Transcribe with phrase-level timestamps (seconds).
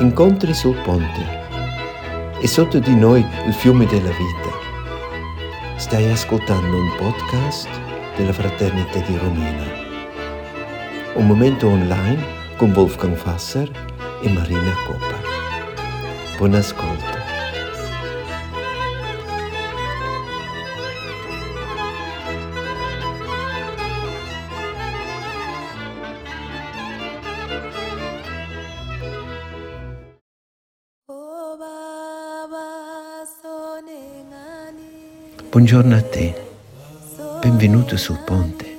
[0.00, 1.26] Incontri sul ponte.
[2.40, 5.76] E sotto di noi il fiume della vita.
[5.76, 7.68] Stai ascoltando un podcast
[8.16, 9.64] della Fraternità di Romina.
[11.14, 12.24] Un momento online
[12.56, 13.68] con Wolfgang Fasser
[14.22, 15.16] e Marina Coppa.
[16.36, 17.07] Buon ascolto.
[35.58, 36.32] Buongiorno a te,
[37.40, 38.78] benvenuto sul ponte.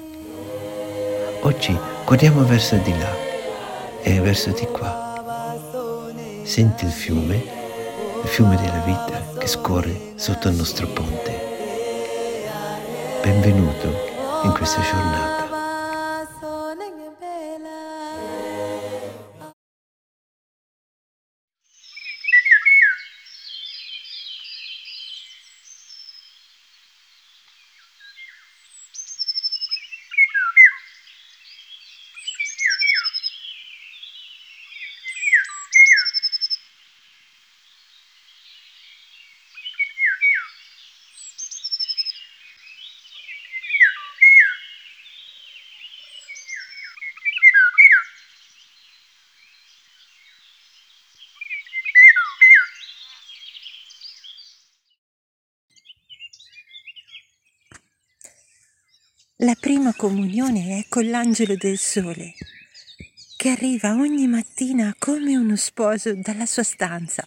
[1.42, 3.14] Oggi guardiamo verso di là
[4.02, 5.22] e verso di qua.
[6.44, 7.36] Senti il fiume,
[8.24, 11.38] il fiume della vita che scorre sotto il nostro ponte.
[13.24, 13.94] Benvenuto
[14.46, 15.49] in questa giornata.
[59.42, 62.36] La prima comunione è con l'angelo del sole,
[63.38, 67.26] che arriva ogni mattina come uno sposo dalla sua stanza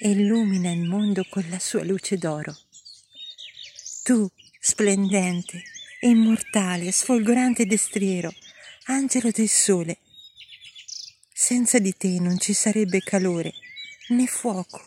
[0.00, 2.58] e illumina il mondo con la sua luce d'oro.
[4.02, 5.62] Tu, splendente,
[6.00, 8.34] immortale, sfolgorante destriero,
[8.86, 9.98] angelo del sole,
[11.32, 13.52] senza di te non ci sarebbe calore,
[14.08, 14.84] né fuoco,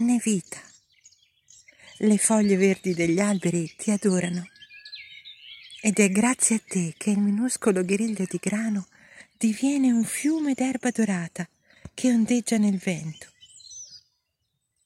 [0.00, 0.60] né vita.
[2.00, 4.46] Le foglie verdi degli alberi ti adorano
[5.82, 8.86] ed è grazie a te che il minuscolo griglio di grano
[9.38, 11.48] diviene un fiume d'erba dorata
[11.94, 13.28] che ondeggia nel vento.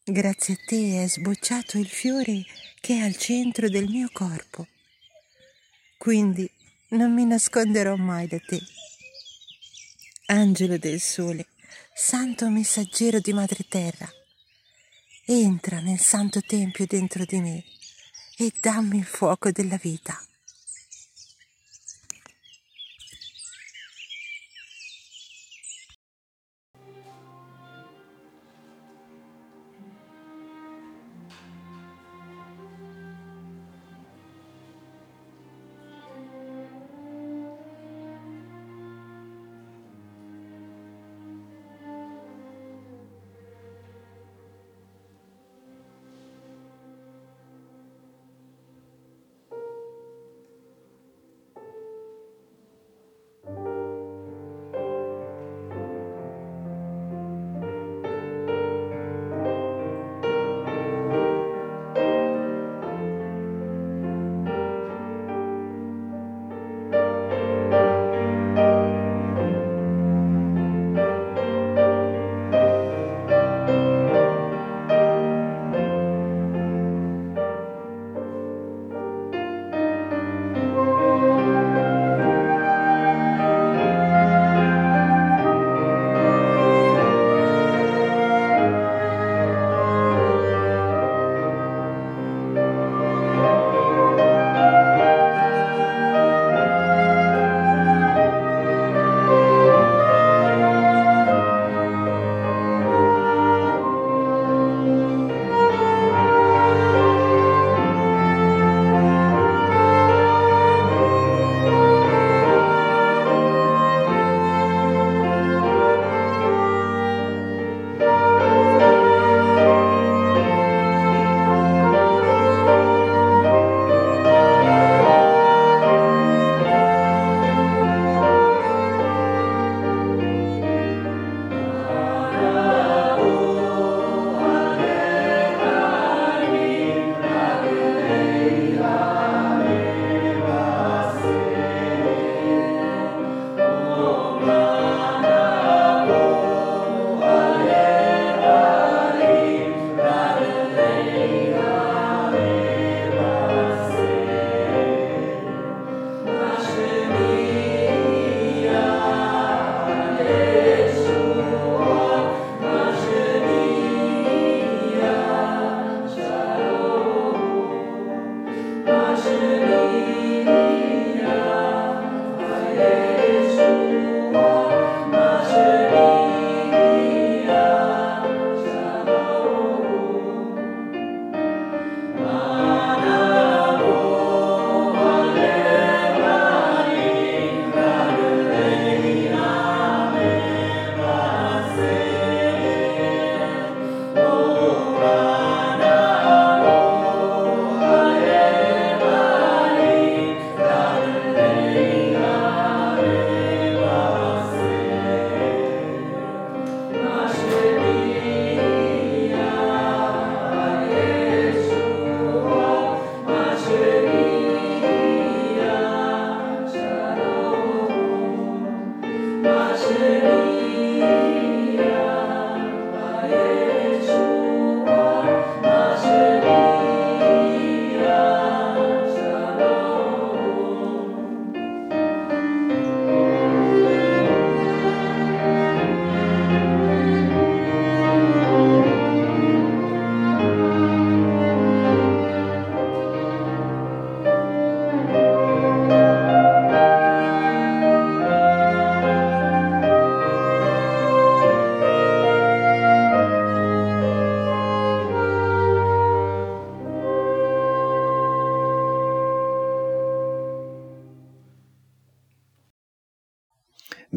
[0.05, 2.45] Grazie a te è sbocciato il fiore
[2.81, 4.69] che è al centro del mio corpo.
[5.99, 6.49] Quindi
[6.91, 8.61] non mi nasconderò mai da te.
[10.27, 11.47] Angelo del sole,
[11.93, 14.09] santo messaggero di madre terra,
[15.25, 17.65] entra nel santo tempio dentro di me
[18.37, 20.21] e dammi il fuoco della vita.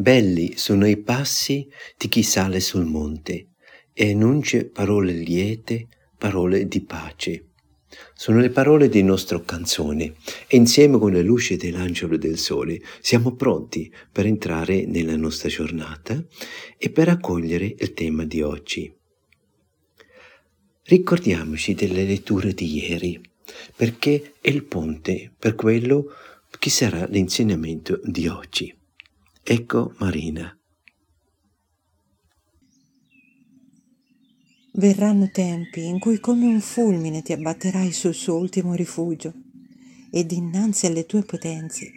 [0.08, 1.68] Belli sono i passi
[1.98, 3.48] di chi sale sul monte
[3.92, 7.48] e annuncia parole liete, parole di pace.
[8.14, 10.14] Sono le parole di nostro canzone
[10.46, 16.24] e insieme con la luce dell'angelo del sole siamo pronti per entrare nella nostra giornata
[16.78, 18.90] e per accogliere il tema di oggi.
[20.84, 23.20] Ricordiamoci delle letture di ieri
[23.76, 26.06] perché è il ponte per quello
[26.58, 28.77] che sarà l'insegnamento di oggi.
[29.50, 30.54] Ecco Marina.
[34.72, 39.32] Verranno tempi in cui come un fulmine ti abbatterai sul suo ultimo rifugio
[40.10, 41.90] ed innanzi alle tue potenze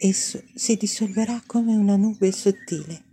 [0.00, 3.04] esso si dissolverà come una nube sottile.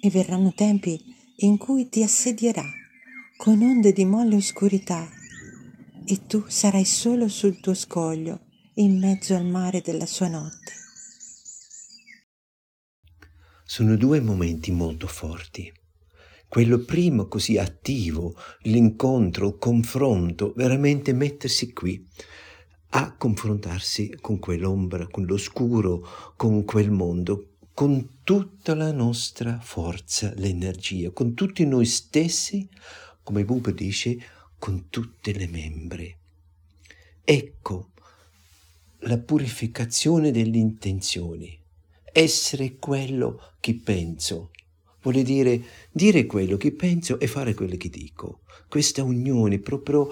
[0.00, 1.00] E verranno tempi
[1.36, 2.68] in cui ti assedierà
[3.36, 5.08] con onde di molle oscurità
[6.04, 8.40] e tu sarai solo sul tuo scoglio
[8.74, 10.86] in mezzo al mare della sua notte.
[13.70, 15.70] Sono due momenti molto forti.
[16.48, 22.02] Quello primo così attivo, l'incontro, il confronto, veramente mettersi qui
[22.92, 26.02] a confrontarsi con quell'ombra, con l'oscuro,
[26.34, 32.66] con quel mondo, con tutta la nostra forza, l'energia, con tutti noi stessi,
[33.22, 34.16] come Buber dice,
[34.58, 36.16] con tutte le membre.
[37.22, 37.90] Ecco
[39.00, 41.66] la purificazione delle intenzioni
[42.12, 44.50] essere quello che penso.
[45.02, 48.40] Vuole dire dire quello che penso e fare quello che dico.
[48.68, 50.08] Questa unione, proprio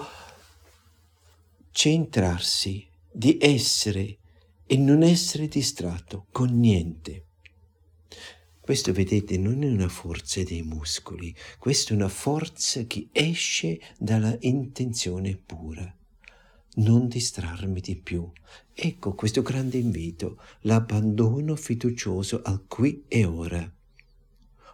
[1.71, 4.17] centrarsi di essere
[4.65, 7.25] e non essere distratto con niente.
[8.59, 14.35] Questo, vedete, non è una forza dei muscoli, questa è una forza che esce dalla
[14.41, 15.97] intenzione pura
[16.77, 18.29] non distrarmi di più.
[18.79, 23.73] Ecco questo grande invito, l'abbandono fiducioso al qui e ora.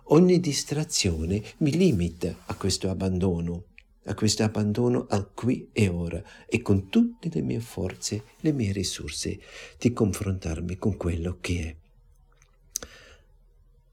[0.07, 3.67] Ogni distrazione mi limita a questo abbandono,
[4.03, 8.73] a questo abbandono al qui e ora e con tutte le mie forze, le mie
[8.73, 9.39] risorse,
[9.79, 12.85] di confrontarmi con quello che è.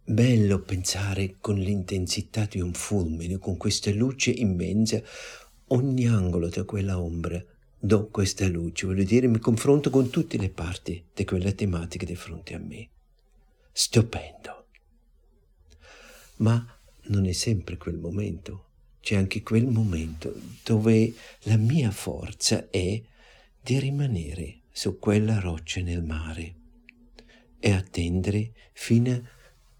[0.06, 5.00] Bello pensare con l'intensità di un fulmine, con questa luce immensa,
[5.68, 7.40] ogni angolo da quella ombra
[7.82, 12.14] do questa luce, voglio dire, mi confronto con tutte le parti di quella tematica di
[12.14, 12.88] fronte a me.
[13.72, 14.66] Stupendo.
[16.36, 18.66] Ma non è sempre quel momento,
[19.00, 23.00] c'è anche quel momento dove la mia forza è
[23.62, 26.54] di rimanere su quella roccia nel mare
[27.58, 29.10] e attendere fino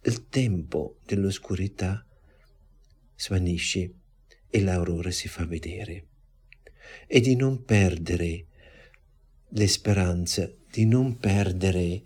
[0.03, 2.05] al tempo dell'oscurità
[3.15, 3.95] svanisce
[4.49, 6.10] e l'aurora si fa vedere
[7.07, 8.47] e di non perdere
[9.49, 12.03] le speranze, di non perdere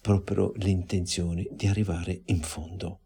[0.00, 3.00] proprio l'intenzione di arrivare in fondo,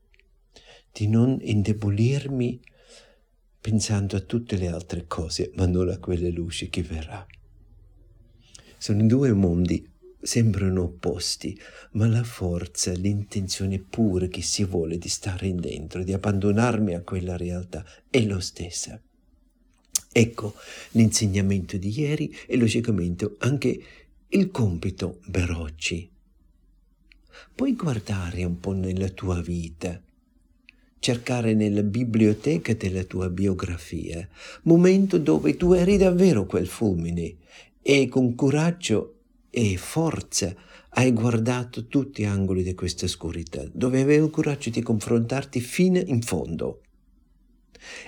[0.92, 2.60] di non indebolirmi
[3.60, 7.24] pensando a tutte le altre cose, ma non a quelle luci che verrà.
[8.76, 9.88] Sono due mondi,
[10.20, 11.58] sembrano opposti,
[11.92, 17.02] ma la forza, l'intenzione pura che si vuole di stare in dentro, di abbandonarmi a
[17.02, 19.00] quella realtà, è lo stessa.
[20.12, 20.54] Ecco
[20.90, 23.82] l'insegnamento di ieri e logicamente anche
[24.28, 26.10] il compito per oggi.
[27.54, 30.00] Puoi guardare un po' nella tua vita,
[30.98, 34.28] cercare nella biblioteca della tua biografia,
[34.64, 37.36] momento dove tu eri davvero quel fulmine
[37.80, 40.54] e con coraggio e forza
[40.90, 45.98] hai guardato tutti gli angoli di questa oscurità, dove avevi il coraggio di confrontarti fino
[45.98, 46.82] in fondo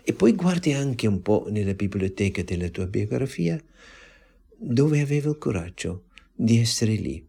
[0.02, 3.62] e poi guardi anche un po' nella biblioteca della tua biografia
[4.56, 6.04] dove avevo il coraggio
[6.34, 7.26] di essere lì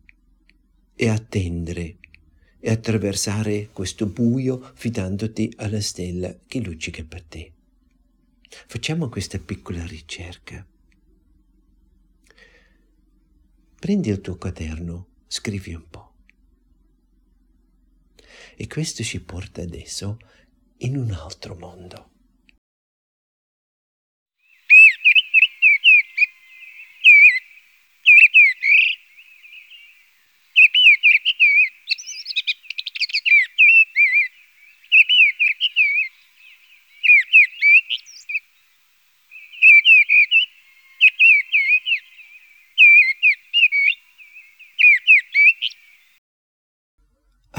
[0.95, 1.97] e attendere
[2.59, 7.51] e attraversare questo buio fidandoti alla stella che luccica per te.
[8.47, 10.65] Facciamo questa piccola ricerca.
[13.79, 16.13] Prendi il tuo quaderno, scrivi un po'.
[18.55, 20.17] E questo ci porta adesso
[20.77, 22.13] in un altro mondo.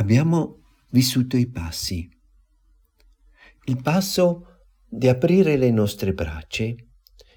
[0.06, 2.08] Abbiamo vissuto i passi.
[3.64, 6.62] Il passo di aprire le nostre braccia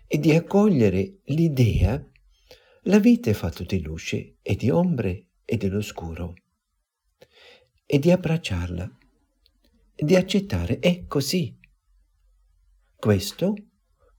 [0.06, 2.00] e di accogliere l'idea
[2.84, 6.36] la vita è fatta di luce e di ombre e dell'oscuro
[7.88, 8.98] e di abbracciarla
[9.96, 11.58] e di accettare è così.
[12.96, 13.56] Questo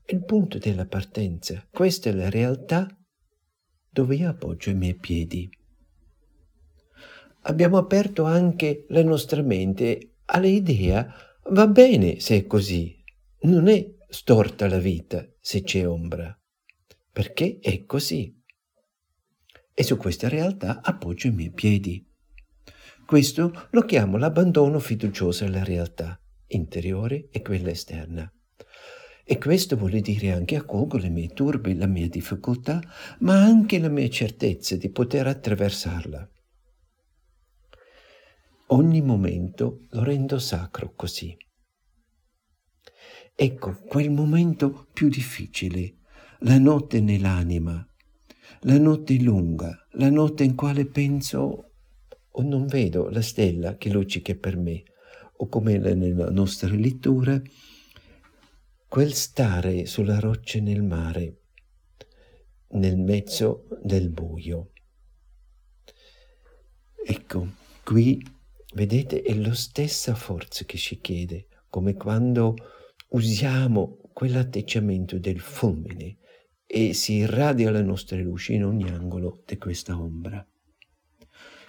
[0.02, 2.88] è il punto della partenza, questa è la realtà
[3.88, 5.48] dove io appoggio i miei piedi
[7.42, 11.12] abbiamo aperto anche la nostra mente all'idea
[11.50, 13.02] va bene se è così,
[13.42, 16.36] non è storta la vita se c'è ombra,
[17.12, 18.36] perché è così.
[19.72, 22.06] E su questa realtà appoggio i miei piedi.
[23.06, 28.30] Questo lo chiamo l'abbandono fiducioso alla realtà interiore e quella esterna.
[29.24, 32.80] E questo vuole dire anche accolgo le mie turbe, la mia difficoltà,
[33.20, 36.28] ma anche la mia certezza di poter attraversarla.
[38.72, 41.36] Ogni momento lo rendo sacro così.
[43.34, 45.96] Ecco, quel momento più difficile,
[46.40, 47.84] la notte nell'anima,
[48.60, 51.72] la notte lunga, la notte in quale penso
[52.30, 54.84] o non vedo la stella che luccica per me,
[55.38, 57.42] o come nella nostra lettura,
[58.86, 61.40] quel stare sulla roccia nel mare,
[62.68, 64.70] nel mezzo del buio.
[67.04, 67.48] Ecco,
[67.82, 68.38] qui
[68.72, 72.54] Vedete, è la stessa forza che ci chiede, come quando
[73.08, 76.18] usiamo quell'atteggiamento del fulmine
[76.66, 80.46] e si irradia la nostra luce in ogni angolo di questa ombra.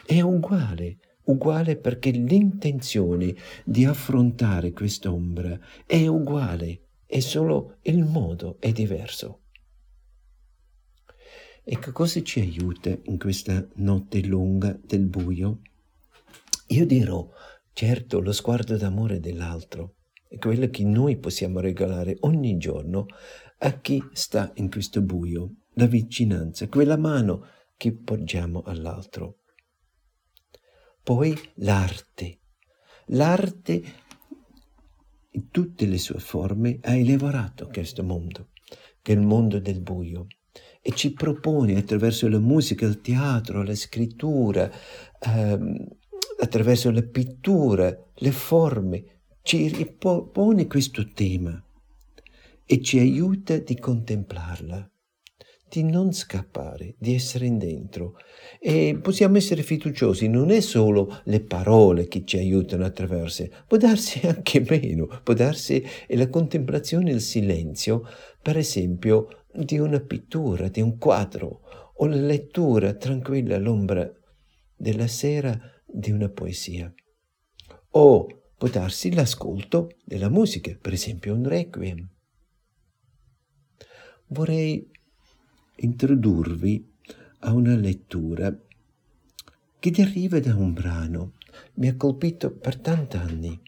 [0.05, 3.33] È uguale, uguale perché l'intenzione
[3.65, 9.39] di affrontare quest'ombra è uguale, è solo il modo è diverso.
[11.63, 15.61] E che cosa ci aiuta in questa notte lunga del buio?
[16.71, 17.27] Io dirò,
[17.73, 19.95] certo, lo sguardo d'amore dell'altro
[20.29, 23.07] è quello che noi possiamo regalare ogni giorno
[23.59, 29.39] a chi sta in questo buio, la vicinanza, quella mano che porgiamo all'altro.
[31.03, 32.39] Poi l'arte.
[33.07, 33.83] L'arte
[35.31, 38.51] in tutte le sue forme ha elaborato questo mondo,
[39.01, 40.27] che è il mondo del buio,
[40.81, 44.71] e ci propone attraverso la musica, il teatro, la scrittura,
[45.19, 45.99] ehm,
[46.41, 49.03] attraverso la pittura, le forme,
[49.43, 51.63] ci ripone questo tema
[52.65, 54.89] e ci aiuta di contemplarla,
[55.69, 58.15] di non scappare, di essere in dentro.
[58.59, 64.25] E possiamo essere fiduciosi, non è solo le parole che ci aiutano attraverso, può darsi
[64.25, 68.03] anche meno, può darsi la contemplazione, il silenzio,
[68.41, 71.61] per esempio, di una pittura, di un quadro,
[71.97, 74.11] o la lettura tranquilla all'ombra
[74.75, 76.93] della sera di una poesia.
[77.91, 82.07] O può darsi l'ascolto della musica, per esempio un requiem.
[84.27, 84.89] Vorrei
[85.77, 86.89] introdurvi
[87.39, 88.55] a una lettura
[89.79, 91.33] che deriva da un brano,
[91.75, 93.59] mi ha colpito per tanti anni.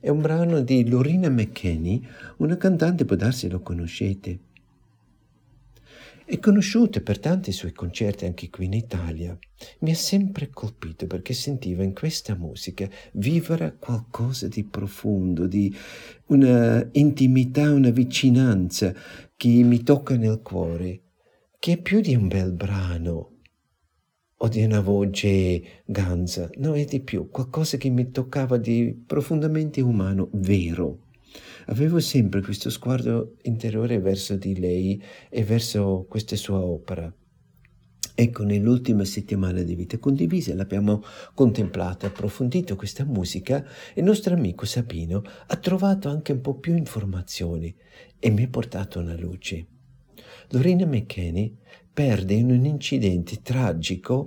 [0.00, 2.04] È un brano di Lorina McKenney,
[2.38, 4.38] una cantante, può darsi lo conoscete.
[6.26, 9.38] È conosciuta per tanti suoi concerti anche qui in Italia.
[9.80, 15.74] Mi ha sempre colpito perché sentiva in questa musica vivere qualcosa di profondo, di
[16.28, 18.94] una intimità, una vicinanza
[19.36, 21.02] che mi tocca nel cuore,
[21.58, 23.40] che è più di un bel brano
[24.34, 29.82] o di una voce ganza, no, è di più, qualcosa che mi toccava di profondamente
[29.82, 31.03] umano, vero.
[31.66, 37.12] Avevo sempre questo sguardo interiore verso di lei e verso questa sua opera.
[38.16, 41.02] Ecco, nell'ultima settimana di vita condivisa l'abbiamo
[41.34, 46.76] contemplata, approfondito questa musica e il nostro amico Sabino ha trovato anche un po' più
[46.76, 47.74] informazioni
[48.20, 49.66] e mi ha portato una luce.
[50.50, 51.56] Lorena McKenney
[51.92, 54.26] perde in un incidente tragico,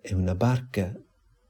[0.00, 0.98] è una barca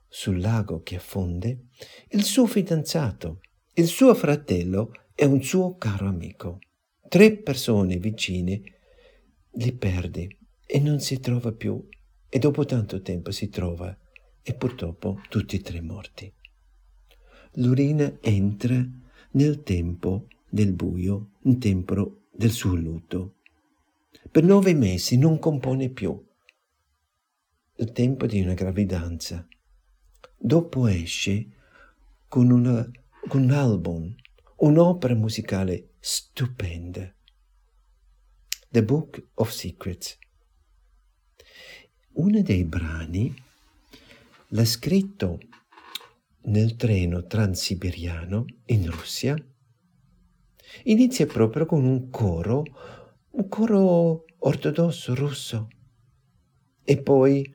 [0.08, 1.66] sul lago che affonde,
[2.08, 3.40] il suo fidanzato
[3.74, 6.58] il suo fratello è un suo caro amico.
[7.08, 8.60] Tre persone vicine
[9.52, 10.36] li perde
[10.66, 11.82] e non si trova più
[12.28, 13.96] e dopo tanto tempo si trova
[14.42, 16.30] e purtroppo tutti e tre morti.
[17.56, 18.86] Lorena entra
[19.32, 23.36] nel tempo del buio, nel tempo del suo lutto.
[24.30, 26.22] Per nove mesi non compone più.
[27.76, 29.46] Il tempo di una gravidanza.
[30.36, 31.46] Dopo esce
[32.28, 32.86] con, una,
[33.30, 34.14] un album,
[34.56, 37.14] un'opera musicale stupenda.
[38.68, 40.18] The Book of Secrets.
[42.14, 43.34] Uno dei brani
[44.48, 45.38] l'ha scritto
[46.42, 49.36] nel treno transiberiano in Russia.
[50.84, 52.64] Inizia proprio con un coro,
[53.30, 55.68] un coro ortodosso russo,
[56.82, 57.54] e poi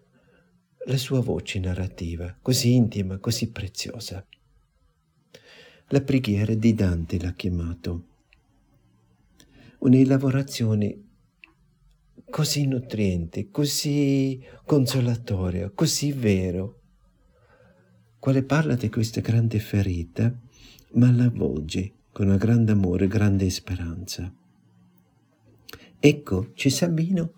[0.85, 4.25] la sua voce narrativa, così intima, così preziosa.
[5.91, 8.07] La preghiera di Dante l'ha chiamato.
[9.79, 11.03] Un'elaborazione
[12.29, 16.81] così nutriente, così consolatoria, così vero,
[18.19, 20.37] quale parla di questa grande ferita,
[20.95, 24.29] ma la avvolge con un grande amore, grande speranza.
[25.99, 27.31] Ecco, c'è Sabino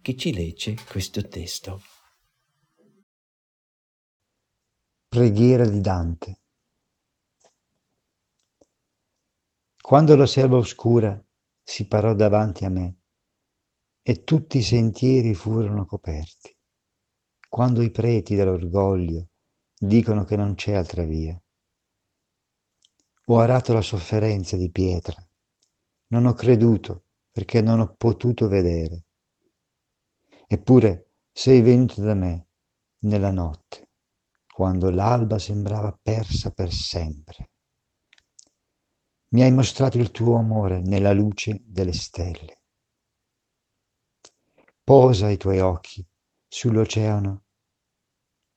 [0.00, 1.82] che ci legge questo testo.
[5.08, 6.38] Preghiera di Dante.
[9.86, 11.16] Quando la selva oscura
[11.62, 13.02] si parò davanti a me
[14.02, 16.52] e tutti i sentieri furono coperti,
[17.48, 19.28] quando i preti dell'orgoglio
[19.78, 21.40] dicono che non c'è altra via.
[23.26, 25.24] Ho arato la sofferenza di pietra,
[26.08, 29.04] non ho creduto perché non ho potuto vedere.
[30.48, 32.48] Eppure sei venuto da me
[33.04, 33.90] nella notte,
[34.52, 37.50] quando l'alba sembrava persa per sempre.
[39.28, 42.60] Mi hai mostrato il tuo amore nella luce delle stelle.
[44.84, 46.06] Posa i tuoi occhi
[46.46, 47.44] sull'oceano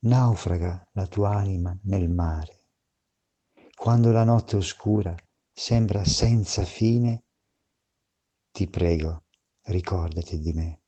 [0.02, 2.66] naufraga la tua anima nel mare.
[3.76, 5.16] Quando la notte oscura
[5.52, 7.24] sembra senza fine,
[8.52, 9.24] ti prego,
[9.64, 10.82] ricordati di me.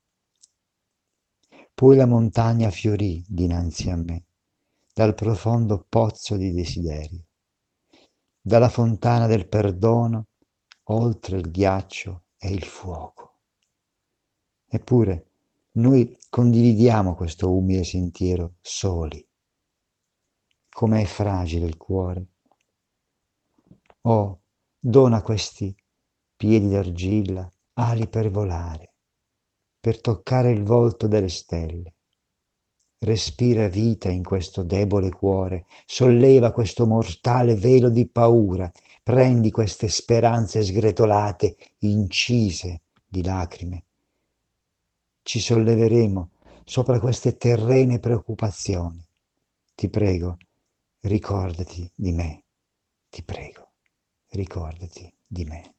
[1.74, 4.26] Poi la montagna fiorì dinanzi a me,
[4.94, 7.26] dal profondo pozzo di desiderio,
[8.42, 10.28] dalla fontana del perdono,
[10.86, 13.40] oltre il ghiaccio e il fuoco.
[14.68, 15.28] Eppure,
[15.74, 19.26] noi condividiamo questo umile sentiero soli.
[20.70, 22.26] Com'è fragile il cuore.
[24.02, 24.42] Oh,
[24.80, 25.76] dona questi
[26.36, 28.96] piedi d'argilla ali per volare,
[29.80, 31.96] per toccare il volto delle stelle.
[33.04, 40.62] Respira vita in questo debole cuore, solleva questo mortale velo di paura, prendi queste speranze
[40.62, 43.86] sgretolate, incise di lacrime,
[45.24, 46.30] ci solleveremo
[46.64, 49.04] sopra queste terrene preoccupazioni.
[49.76, 50.38] Ti prego,
[51.02, 52.44] ricordati di me.
[53.10, 53.72] Ti prego,
[54.30, 55.76] ricordati di me.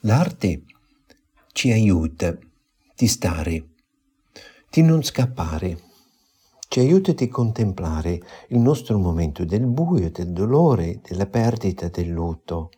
[0.00, 0.64] L'arte
[1.52, 2.36] ci aiuta
[2.96, 3.68] di stare,
[4.70, 5.78] di non scappare,
[6.68, 12.70] ci aiuta di contemplare il nostro momento del buio, del dolore, della perdita, del lutto,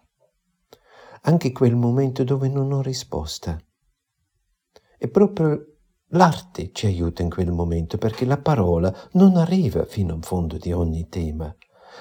[1.23, 3.57] anche quel momento dove non ho risposta.
[4.99, 5.73] E proprio
[6.15, 10.71] L'arte ci aiuta in quel momento perché la parola non arriva fino in fondo di
[10.71, 11.55] ogni tema.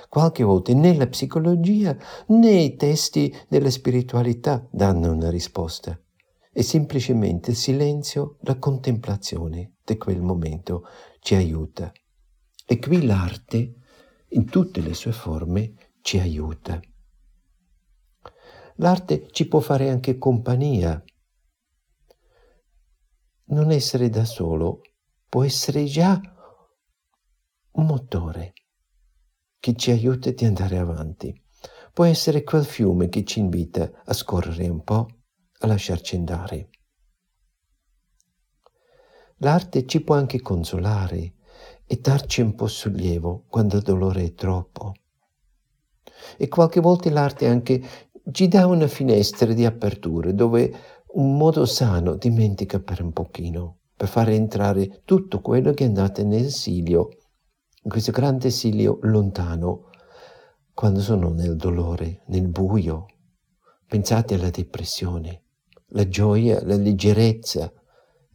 [0.10, 6.00] Qualche volta né la psicologia né i testi della spiritualità danno una risposta.
[6.52, 10.84] È semplicemente il silenzio, la contemplazione di quel momento
[11.20, 11.92] ci aiuta.
[12.66, 13.76] E qui l'arte,
[14.30, 16.80] in tutte le sue forme, ci aiuta.
[18.76, 21.02] L'arte ci può fare anche compagnia.
[23.46, 24.82] Non essere da solo
[25.30, 26.20] può essere già
[27.74, 28.54] un motore
[29.62, 31.40] che ci aiuta di andare avanti.
[31.94, 35.08] Può essere quel fiume che ci invita a scorrere un po',
[35.60, 36.70] a lasciarci andare.
[39.38, 41.34] L'arte ci può anche consolare
[41.86, 44.94] e darci un po' sollievo quando il dolore è troppo.
[46.38, 47.84] E qualche volta l'arte anche
[48.32, 50.74] ci dà una finestra di apertura dove
[51.14, 56.24] un modo sano dimentica per un pochino, per far entrare tutto quello che è andato
[56.24, 57.10] nell'esilio,
[57.84, 59.90] in questo grande esilio lontano,
[60.74, 63.06] quando sono nel dolore, nel buio.
[63.88, 65.44] Pensate alla depressione,
[65.88, 67.72] la gioia, la leggerezza,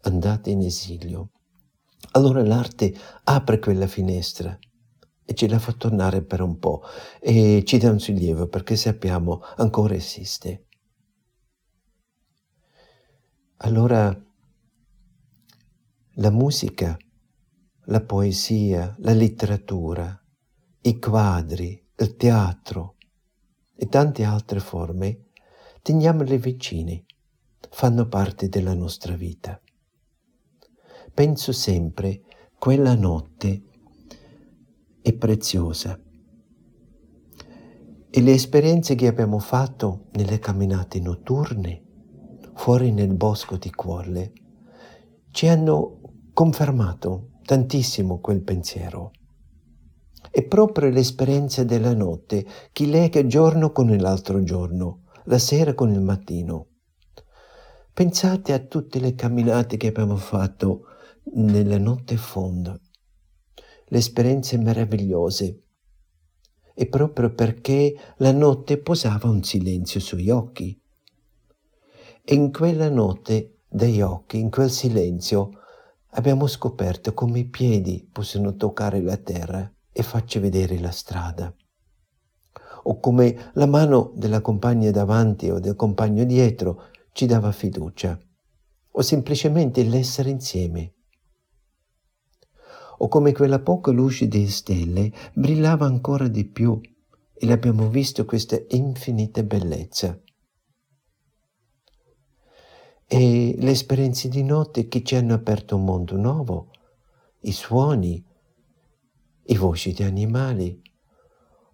[0.03, 1.31] andate in esilio.
[2.13, 4.57] Allora l'arte apre quella finestra
[5.25, 6.83] e ce la fa tornare per un po'
[7.21, 10.67] e ci dà un sollievo perché sappiamo ancora esiste.
[13.59, 14.25] Allora
[16.19, 16.97] la musica,
[17.89, 20.21] la poesia, la letteratura,
[20.81, 22.97] i quadri, il teatro
[23.77, 25.27] e tante altre forme,
[25.83, 27.05] teniamole vicini,
[27.71, 29.61] fanno parte della nostra vita.
[31.15, 32.23] Penso sempre
[32.59, 33.63] quella notte
[35.01, 35.97] è preziosa.
[38.11, 41.85] E le esperienze che abbiamo fatto nelle camminate notturne,
[42.55, 44.33] fuori nel bosco di Quolle,
[45.31, 46.01] ci hanno
[46.33, 49.13] confermato tantissimo quel pensiero.
[50.31, 56.01] È proprio l'esperienza della notte che lega giorno con l'altro giorno, la sera con il
[56.01, 56.67] mattino.
[57.95, 60.87] Pensate a tutte le camminate che abbiamo fatto
[61.35, 62.79] nella notte fonda,
[63.87, 65.63] le esperienze meravigliose.
[66.75, 70.79] E proprio perché la notte posava un silenzio sugli occhi.
[72.23, 75.51] E in quella notte degli occhi, in quel silenzio,
[76.17, 81.55] abbiamo scoperto come i piedi possono toccare la terra e farci vedere la strada.
[82.89, 88.19] O come la mano della compagna davanti o del compagno dietro ci dava fiducia.
[88.93, 90.93] O semplicemente l'essere insieme
[92.99, 96.81] o come quella poca luce di stelle brillava ancora di più
[97.35, 100.19] e abbiamo visto questa infinita bellezza.
[103.09, 106.71] E le esperienze di notte che ci hanno aperto un mondo nuovo,
[107.43, 108.25] i suoni,
[109.45, 110.83] i voci di animali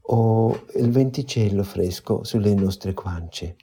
[0.03, 3.57] o il venticello fresco sulle nostre guance.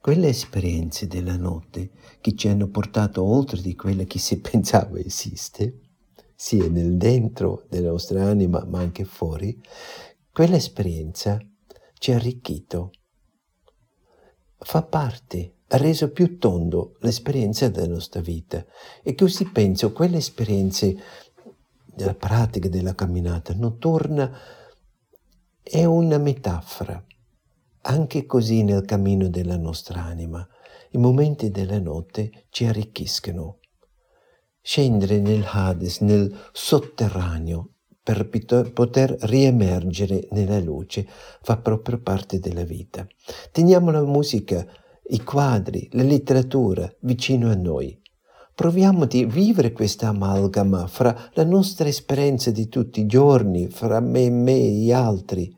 [0.00, 5.80] Quelle esperienze della notte che ci hanno portato oltre di quelle che si pensava esiste,
[6.36, 9.60] sia nel dentro della nostra anima ma anche fuori,
[10.32, 11.38] quell'esperienza
[11.94, 12.92] ci ha arricchito,
[14.58, 18.64] fa parte, ha reso più tondo l'esperienza della nostra vita
[19.02, 20.96] e così penso quelle esperienze
[21.84, 24.30] della pratica della camminata notturna
[25.62, 27.04] è una metafora
[27.88, 30.46] anche così nel cammino della nostra anima,
[30.90, 33.60] i momenti della notte ci arricchiscono.
[34.60, 37.76] Scendere nel Hades, nel sotterraneo,
[38.08, 41.06] per poter riemergere nella luce,
[41.42, 43.06] fa proprio parte della vita.
[43.52, 44.66] Teniamo la musica,
[45.08, 48.00] i quadri, la letteratura vicino a noi.
[48.54, 54.24] Proviamo di vivere questa amalgama fra la nostra esperienza di tutti i giorni, fra me
[54.24, 55.54] e me e gli altri,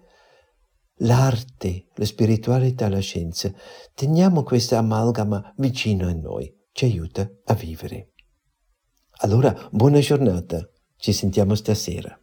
[1.03, 3.53] l'arte, la spiritualità, la scienza.
[3.95, 8.15] Teniamo questa amalgama vicino a noi, ci aiuta a vivere.
[9.19, 12.21] Allora, buona giornata, ci sentiamo stasera.